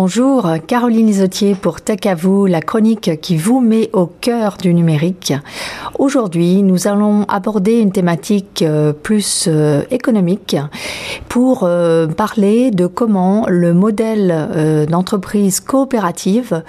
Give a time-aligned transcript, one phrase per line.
[0.00, 4.72] Bonjour, Caroline Isotier pour Tech à vous, la chronique qui vous met au cœur du
[4.72, 5.34] numérique.
[5.98, 10.56] Aujourd'hui, nous allons aborder une thématique euh, plus euh, économique
[11.28, 16.62] pour euh, parler de comment le modèle d'entreprise coopérative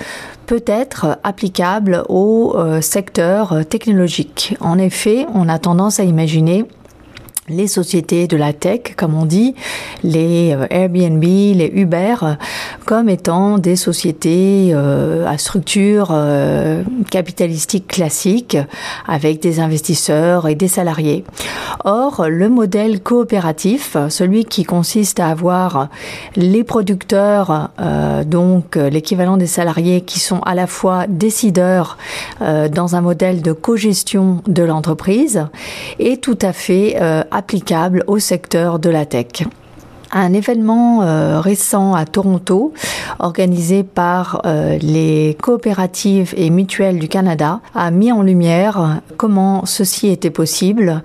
[0.48, 4.58] peut être applicable au secteur technologique.
[4.60, 6.66] En effet, on a tendance à imaginer
[7.50, 9.56] les sociétés de la tech, comme on dit,
[10.04, 12.16] les euh, Airbnb, les Uber,
[12.86, 18.58] comme étant des sociétés euh, à structure euh, capitalistique classique,
[19.08, 21.24] avec des investisseurs et des salariés.
[21.86, 25.90] Or, le modèle coopératif, celui qui consiste à avoir
[26.36, 27.70] les producteurs,
[28.26, 31.98] donc l'équivalent des salariés, qui sont à la fois décideurs
[32.40, 35.48] dans un modèle de cogestion de l'entreprise,
[36.00, 36.98] est tout à fait
[37.40, 39.46] applicable au secteur de la tech
[40.12, 42.74] un événement euh, récent à Toronto,
[43.20, 50.08] organisé par euh, les coopératives et mutuelles du Canada, a mis en lumière comment ceci
[50.08, 51.02] était possible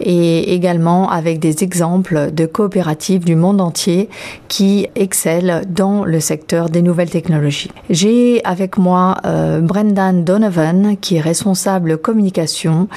[0.00, 4.08] et également avec des exemples de coopératives du monde entier
[4.48, 7.70] qui excellent dans le secteur des nouvelles technologies.
[7.90, 12.88] J'ai avec moi euh, Brendan Donovan, qui est responsable communication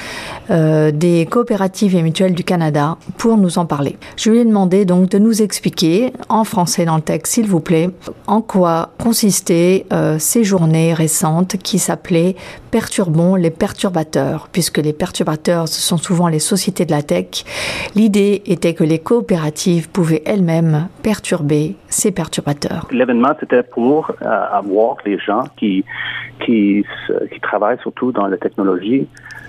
[0.48, 3.96] des coopératives et mutuelles du Canada, pour nous en parler.
[4.16, 7.60] Je lui ai demandé donc de nous expliquer en français dans le texte, s'il vous
[7.60, 7.88] plaît,
[8.26, 12.34] en quoi consistaient euh, ces journées récentes qui s'appelaient
[12.70, 17.44] Perturbons les perturbateurs, puisque les perturbateurs, ce sont souvent les sociétés de la tech.
[17.94, 22.86] L'idée était que les coopératives pouvaient elles-mêmes perturber ces perturbateurs.
[22.90, 25.84] L'événement, c'était pour euh, avoir les gens qui,
[26.44, 26.84] qui,
[27.40, 29.06] travaillent surtout dans la technologie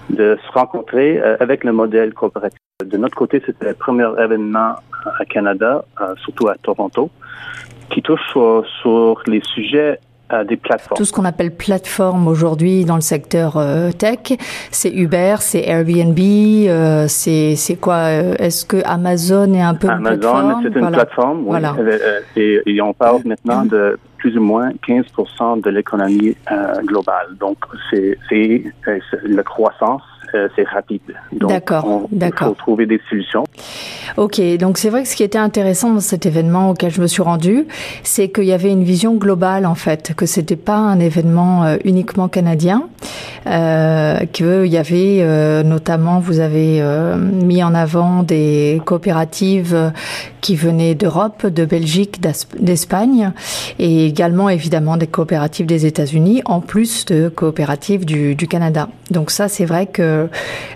[0.10, 2.67] de se rencontrer euh, avec le modèle coopératif.
[2.86, 4.76] De notre côté, c'était le premier événement
[5.20, 7.10] à Canada, euh, surtout à Toronto,
[7.90, 8.22] qui touche
[8.84, 10.00] sur, les sujets
[10.32, 10.96] euh, des plateformes.
[10.96, 14.38] Tout ce qu'on appelle plateforme aujourd'hui dans le secteur euh, tech,
[14.70, 16.20] c'est Uber, c'est Airbnb,
[17.08, 21.46] c'est quoi Est-ce que Amazon est un peu Amazon, une plateforme c'est une plateforme, oui.
[21.48, 21.76] Voilà.
[22.36, 26.38] Et, on parle maintenant de plus ou moins 15% de l'économie
[26.84, 27.30] globale.
[27.40, 27.58] Donc,
[27.90, 28.20] c'est
[29.24, 31.02] la croissance euh, c'est rapide.
[31.32, 32.48] D'accord, d'accord.
[32.48, 33.44] Il faut trouver des solutions.
[34.16, 37.08] Ok, donc c'est vrai que ce qui était intéressant dans cet événement auquel je me
[37.08, 37.68] suis rendue,
[38.04, 41.78] c'est qu'il y avait une vision globale en fait, que c'était pas un événement euh,
[41.84, 42.88] uniquement canadien,
[43.46, 46.82] euh, qu'il y avait euh, notamment, vous avez
[47.16, 49.92] mis en avant des coopératives
[50.42, 52.22] qui venaient d'Europe, de Belgique,
[52.60, 53.32] d'Espagne,
[53.80, 58.90] et également évidemment des coopératives des États-Unis, en plus de coopératives du, du Canada.
[59.12, 60.17] Donc ça, c'est vrai que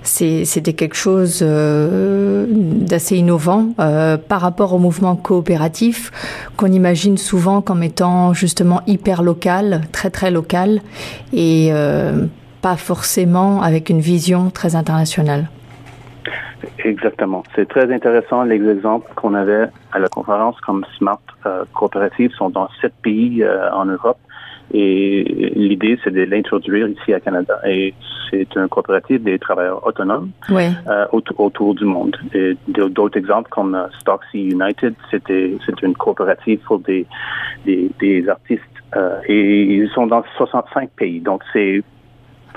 [0.04, 6.12] c'était quelque chose euh, d'assez innovant euh, par rapport au mouvement coopératif
[6.58, 10.80] qu'on imagine souvent comme étant justement hyper local, très très local
[11.34, 12.26] et euh,
[12.62, 15.50] pas forcément avec une vision très internationale.
[16.84, 17.44] Exactement.
[17.56, 21.22] C'est très intéressant les exemples qu'on avait à la conférence comme Smart
[21.74, 23.44] Coopérative sont dans sept pays
[23.74, 24.18] en Europe
[24.74, 27.60] et l'idée, c'est de l'introduire ici à Canada.
[27.68, 27.94] Et
[28.30, 32.16] c'est un coopérative des travailleurs autonomes euh, autour, du monde.
[32.34, 37.06] Et d'autres exemples comme euh, Stocksy United, c'était c'est une coopérative pour des,
[37.66, 38.62] des, artistes.
[38.96, 41.20] Euh, et ils sont dans 65 pays.
[41.20, 41.84] Donc, c'est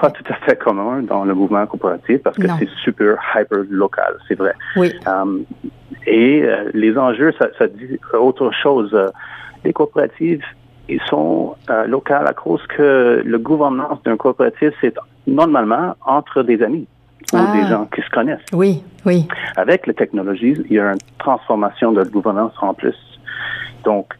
[0.01, 4.17] pas tout à fait commun dans le mouvement coopératif parce que c'est super hyper local,
[4.27, 4.53] c'est vrai.
[4.77, 4.93] Oui.
[6.07, 8.97] et les enjeux, ça, ça dit autre chose.
[9.65, 10.43] les coopératives
[10.89, 14.95] ils sont euh, locales à cause que le gouvernance d'un coopératif, c'est
[15.27, 16.87] normalement entre des amis
[17.33, 17.69] ou des ah.
[17.69, 18.45] gens qui se connaissent.
[18.53, 19.27] Oui, oui.
[19.57, 22.97] Avec la technologie, il y a une transformation de la gouvernance en plus.
[23.85, 24.15] Donc,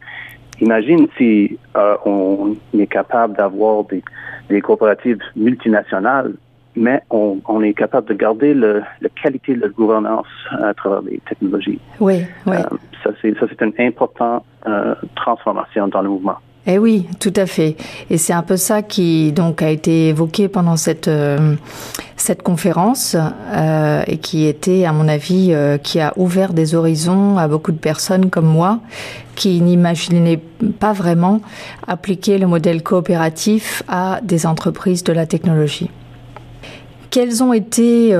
[0.59, 4.03] imagine si euh, on est capable d'avoir des,
[4.49, 6.33] des, coopératives multinationales,
[6.75, 11.01] mais on, on est capable de garder le, la qualité de la gouvernance à travers
[11.01, 11.79] les technologies.
[11.99, 12.57] Oui, oui.
[12.57, 16.37] Euh, ça, c'est une importante euh, transformation dans le mouvement.
[16.67, 17.75] Eh oui, tout à fait.
[18.09, 21.55] Et c'est un peu ça qui donc a été évoqué pendant cette euh,
[22.17, 23.15] cette conférence
[23.53, 27.71] euh, et qui était, à mon avis, euh, qui a ouvert des horizons à beaucoup
[27.71, 28.79] de personnes comme moi
[29.35, 30.39] qui n'imaginaient
[30.79, 31.41] pas vraiment
[31.87, 35.91] appliquer le modèle coopératif à des entreprises de la technologie.
[37.11, 38.11] Quels ont été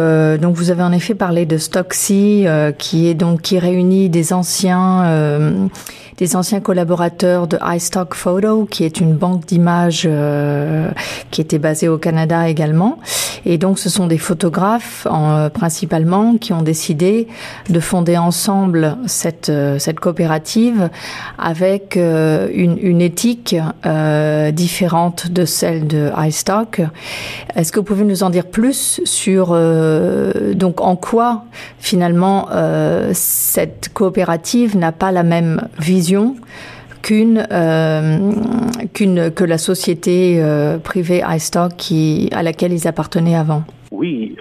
[0.41, 2.45] donc vous avez en effet parlé de Stocksy
[2.77, 5.69] qui est donc qui réunit des anciens
[6.17, 10.89] des anciens collaborateurs de iStock Photo, qui est une banque d'images euh,
[11.31, 12.99] qui était basée au Canada également.
[13.45, 17.27] Et donc, ce sont des photographes en, principalement qui ont décidé
[17.69, 20.89] de fonder ensemble cette, cette coopérative
[21.37, 23.55] avec une, une éthique
[24.53, 26.81] différente de celle de iStock.
[27.55, 29.55] Est-ce que vous pouvez nous en dire plus sur
[30.55, 31.45] donc en quoi
[31.77, 36.04] finalement euh, cette coopérative n'a pas la même vision
[37.01, 38.31] qu'une euh,
[38.93, 43.63] qu'une que la société euh, privée iStock qui à laquelle ils appartenaient avant.
[43.91, 44.35] Oui,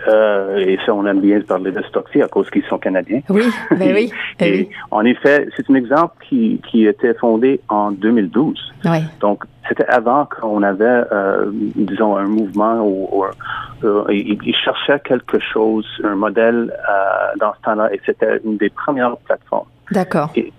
[0.59, 3.21] et ça, on aime bien parler de Stockfi à cause qu'ils sont canadiens.
[3.29, 4.11] Oui, ben oui.
[4.41, 4.69] et, oui.
[4.91, 8.59] En effet, c'est un exemple qui, qui était fondé en 2012.
[8.87, 8.99] Oui.
[9.21, 13.25] Donc, c'était avant qu'on avait, euh, disons, un mouvement où,
[13.85, 18.71] euh, ils cherchaient quelque chose, un modèle euh, dans ce temps-là, et c'était une des
[18.71, 19.69] premières plateformes.
[19.91, 20.31] D'accord.
[20.37, 20.53] Et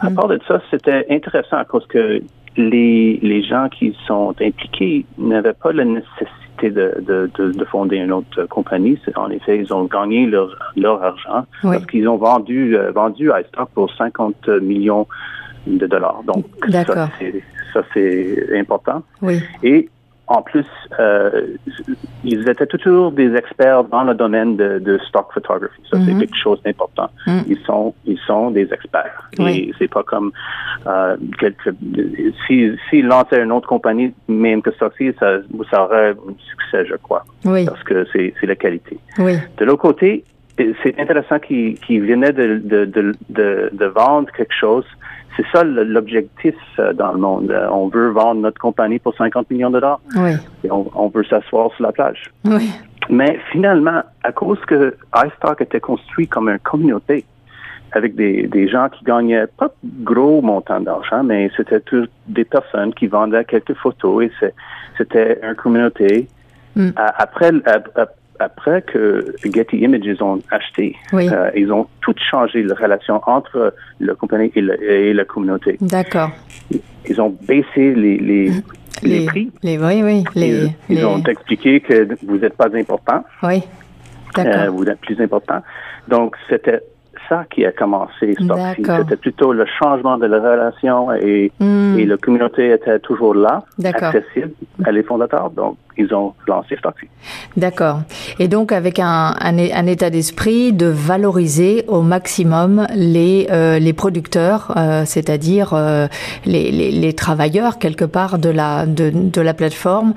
[0.00, 2.22] à part de ça, c'était intéressant parce que
[2.56, 7.96] les, les gens qui sont impliqués n'avaient pas la nécessité de, de, de, de, fonder
[7.96, 8.98] une autre compagnie.
[9.14, 11.76] En effet, ils ont gagné leur, leur argent Oui.
[11.76, 15.06] parce qu'ils ont vendu, euh, vendu iStock pour 50 millions
[15.66, 16.22] de dollars.
[16.26, 17.08] Donc, ça, D'accord.
[17.18, 19.02] c'est ça, c'est important.
[19.22, 19.40] Oui.
[19.62, 19.88] Et
[20.30, 20.66] en plus,
[21.00, 21.42] euh,
[22.24, 25.80] ils étaient toujours des experts dans le domaine de, de stock photography.
[25.90, 26.20] Ça, c'est Mhm.
[26.20, 27.08] quelque chose d'important.
[27.26, 27.44] Mhm.
[27.48, 29.30] Ils sont, ils sont des experts.
[29.38, 29.68] Oui.
[29.70, 30.30] Et c'est pas comme
[30.86, 31.70] euh, quelque,
[32.46, 35.38] si, s'ils lançaient une autre compagnie, même que ça, ça,
[35.70, 37.64] ça aurait un succès, je crois, Oui.
[37.64, 38.98] parce que c'est, c'est la qualité.
[39.18, 39.34] Oui.
[39.56, 40.24] De l'autre côté,
[40.82, 42.84] c'est intéressant qu'ils qu'ils venaient de, de,
[43.30, 44.84] de, de vendre quelque chose.
[45.36, 47.50] C'est ça l'objectif euh, dans le monde.
[47.50, 50.32] Euh, On veut vendre notre compagnie pour 50 millions de dollars Oui.
[50.64, 52.32] et on, on veut s'asseoir sur la plage.
[52.44, 52.70] Oui.
[53.08, 57.24] Mais finalement, à cause que iStock était construit comme une communauté,
[57.92, 59.70] avec des, des gens qui gagnaient pas
[60.02, 61.82] gros montants d'argent, mais c'était
[62.26, 64.32] des personnes qui vendaient quelques photos et
[64.98, 66.28] c'était une communauté.
[66.76, 66.90] Mm.
[66.96, 67.50] Après,
[68.40, 71.28] après que Getty Images ont acheté, Oui.
[71.32, 75.76] euh, ils ont tout changé la relation entre la compagnie et, le- et la communauté.
[75.80, 76.30] D'accord.
[77.08, 78.50] Ils ont baissé les, les,
[79.02, 79.50] les, prix.
[79.62, 80.24] Les, oui, oui.
[80.34, 83.24] Les, ils, ont expliqué que vous n'êtes pas important.
[83.42, 83.62] Oui.
[84.36, 84.54] D'accord.
[84.62, 85.60] Euh, vous êtes plus important.
[86.08, 86.80] Donc, c'était
[87.28, 88.34] ça qui a commencé.
[88.38, 91.98] C'était plutôt le changement de la relation et, Hmm.
[91.98, 94.08] et la communauté était toujours là, D'accord.
[94.14, 94.52] accessible
[94.84, 95.50] à les fondateurs.
[95.50, 97.08] Donc, ils ont lancé Stockfy.
[97.56, 98.00] D'accord.
[98.38, 103.92] Et donc avec un, un, un état d'esprit de valoriser au maximum les, euh, les
[103.92, 106.06] producteurs, euh, c'est-à-dire euh,
[106.46, 110.14] les, les, les travailleurs quelque part de la, de, de la plateforme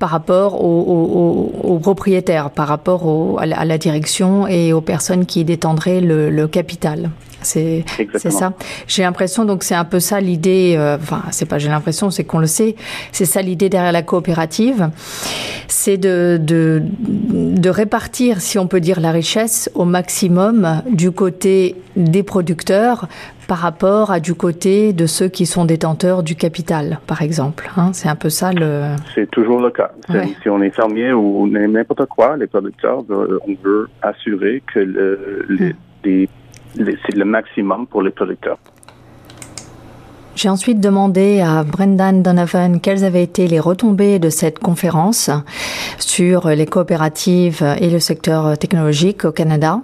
[0.00, 5.26] par rapport aux, aux, propriétaires, par rapport à, la, à la direction et aux personnes
[5.26, 7.10] qui détendraient le, le capital.
[7.42, 7.84] C'est
[8.30, 8.52] ça.
[8.86, 10.74] J'ai l'impression donc c'est un peu ça l'idée.
[10.78, 12.74] euh, Enfin, c'est pas j'ai l'impression, c'est qu'on le sait.
[13.12, 14.90] C'est ça l'idée derrière la coopérative,
[15.68, 21.76] c'est de, de de répartir, si on peut dire, la richesse au maximum du côté
[21.96, 23.08] des producteurs
[23.48, 27.68] par rapport à du côté de ceux qui sont détenteurs du capital, par exemple.
[27.76, 28.82] Hein, c'est un peu ça le.
[29.14, 29.90] C'est toujours le cas.
[30.08, 30.28] Ouais.
[30.42, 35.58] Si on est fermier ou n'importe quoi, les producteurs, on veut assurer que le, les,
[35.58, 36.28] les- les-
[36.74, 38.58] c'est le maximum pour les producteurs.
[40.40, 45.28] J'ai ensuite demandé à Brendan Donovan quelles avaient été les retombées de cette conférence
[45.98, 49.82] sur les coopératives et le secteur technologique au Canada.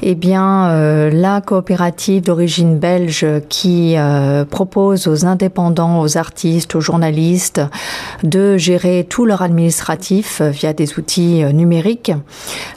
[0.00, 6.80] Eh bien, euh, la coopérative d'origine belge qui euh, propose aux indépendants, aux artistes, aux
[6.80, 7.60] journalistes
[8.22, 12.12] de gérer tout leur administratif euh, via des outils numériques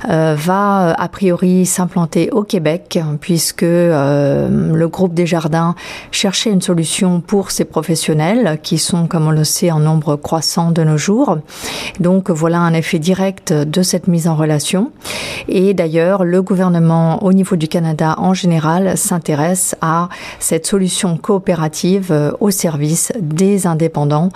[0.08, 5.76] va a priori s'implanter au Québec puisque le groupe Desjardins
[6.12, 10.72] cherchait une solution pour ces professionnels qui sont, comme on le sait, en nombre croissant
[10.72, 11.38] de nos jours.
[12.00, 14.92] Donc voilà un effet direct de cette mise en relation.
[15.48, 20.10] Et d'ailleurs, le gouvernement au niveau du Canada en général s'intéresse à
[20.40, 24.30] cette solution coopérative euh, au service des indépendants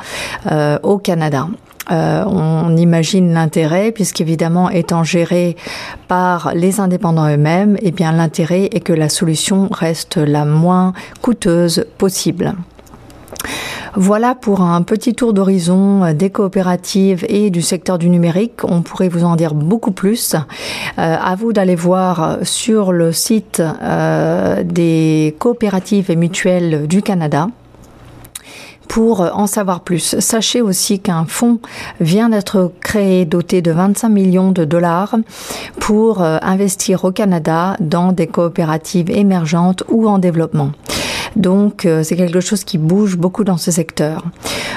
[0.52, 1.48] euh, au Canada.
[1.92, 5.56] Euh, on imagine l'intérêt, puisqu'évidemment, étant géré
[6.08, 11.86] par les indépendants eux-mêmes, eh bien, l'intérêt est que la solution reste la moins coûteuse
[11.98, 12.56] possible.
[13.96, 18.64] Voilà pour un petit tour d'horizon des coopératives et du secteur du numérique.
[18.64, 20.36] On pourrait vous en dire beaucoup plus.
[20.36, 27.48] Euh, à vous d'aller voir sur le site euh, des coopératives et mutuelles du Canada
[28.88, 31.60] Pour en savoir plus, sachez aussi qu'un fonds
[32.00, 35.16] vient d'être créé doté de 25 millions de dollars
[35.80, 40.72] pour euh, investir au Canada dans des coopératives émergentes ou en développement.
[41.36, 44.24] Donc euh, c'est quelque chose qui bouge beaucoup dans ce secteur.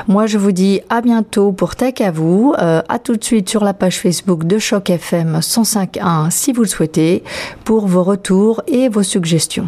[0.06, 3.48] Moi je vous dis à bientôt pour Tech à vous, euh, à tout de suite
[3.48, 7.22] sur la page Facebook de Choc FM 105.1 si vous le souhaitez
[7.64, 9.66] pour vos retours et vos suggestions.